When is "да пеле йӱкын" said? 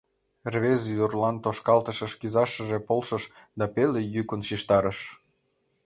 3.59-4.41